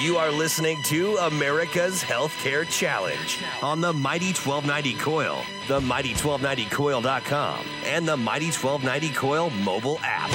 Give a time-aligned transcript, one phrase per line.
[0.00, 8.06] You are listening to America's Healthcare Challenge on the Mighty 1290 KOIL, the Mighty1290KOIL.com, and
[8.06, 10.30] the Mighty 1290 KOIL mobile app.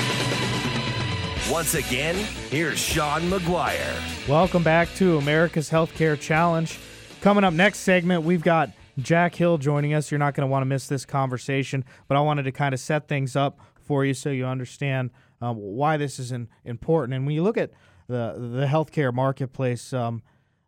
[1.49, 2.15] Once again,
[2.49, 4.27] here's Sean McGuire.
[4.27, 6.77] Welcome back to America's Healthcare Challenge.
[7.21, 10.11] Coming up next segment, we've got Jack Hill joining us.
[10.11, 12.81] You're not going to want to miss this conversation, but I wanted to kind of
[12.81, 15.11] set things up for you so you understand
[15.43, 17.15] um, why this is in, important.
[17.15, 17.71] And when you look at
[18.07, 20.23] the the healthcare marketplace, um,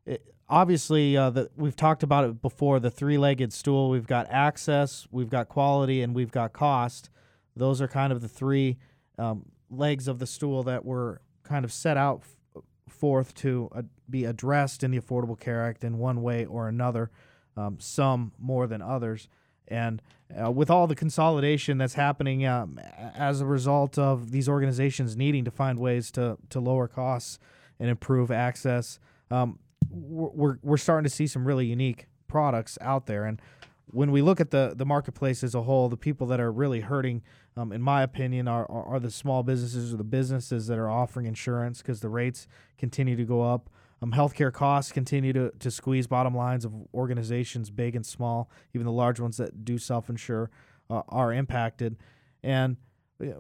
[0.06, 2.80] it, obviously uh, we've talked about it before.
[2.80, 3.90] The three-legged stool.
[3.90, 7.10] We've got access, we've got quality, and we've got cost.
[7.56, 8.78] Those are kind of the three
[9.18, 13.84] um, legs of the stool that were kind of set out f- forth to uh,
[14.10, 17.12] be addressed in the Affordable Care Act in one way or another.
[17.58, 19.30] Um, some more than others.
[19.68, 20.02] And
[20.44, 22.80] uh, with all the consolidation that's happening um,
[23.16, 27.40] as a result of these organizations needing to find ways to, to lower costs
[27.80, 29.00] and improve access,
[29.32, 33.26] um, we're, we're starting to see some really unique products out there.
[33.26, 33.40] And
[33.88, 36.82] when we look at the, the marketplace as a whole, the people that are really
[36.82, 37.22] hurting,
[37.56, 40.90] um, in my opinion, are, are, are, the small businesses or the businesses that are
[40.90, 43.70] offering insurance because the rates continue to go up.
[44.02, 48.86] Um, healthcare costs continue to, to squeeze bottom lines of organizations, big and small, even
[48.86, 50.52] the large ones that do self insure
[50.90, 51.98] uh, are impacted.
[52.44, 52.78] And
[53.20, 53.38] it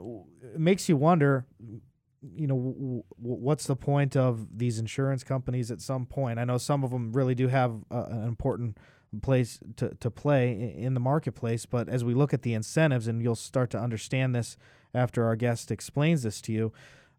[0.57, 1.45] makes you wonder,
[2.35, 6.39] you know, w- what's the point of these insurance companies at some point?
[6.39, 8.77] I know some of them really do have uh, an important
[9.21, 13.21] place to, to play in the marketplace, but as we look at the incentives, and
[13.21, 14.57] you'll start to understand this
[14.93, 16.73] after our guest explains this to you,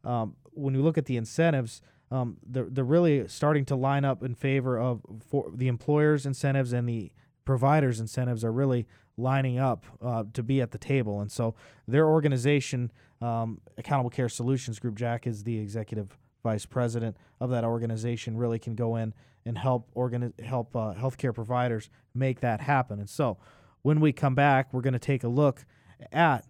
[0.04, 4.22] um, when you look at the incentives, um, they're, they're really starting to line up
[4.22, 7.12] in favor of for the employers' incentives and the
[7.44, 11.20] providers' incentives are really lining up uh, to be at the table.
[11.20, 11.54] And so
[11.88, 17.64] their organization, um, Accountable Care Solutions Group, Jack is the executive vice president of that
[17.64, 22.98] organization, really can go in and help organi- help uh, healthcare providers make that happen.
[22.98, 23.38] And so
[23.82, 25.64] when we come back, we're going to take a look
[26.12, 26.44] at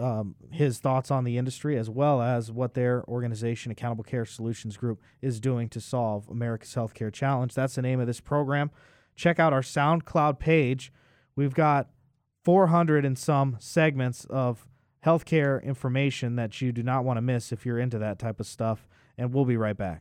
[0.00, 4.76] um, his thoughts on the industry as well as what their organization, Accountable Care Solutions
[4.76, 7.54] Group, is doing to solve America's Healthcare Challenge.
[7.54, 8.70] That's the name of this program.
[9.16, 10.92] Check out our SoundCloud page.
[11.36, 11.88] We've got
[12.44, 14.66] 400 and some segments of
[15.04, 18.46] healthcare information that you do not want to miss if you're into that type of
[18.46, 18.86] stuff.
[19.16, 19.96] And we'll be right back.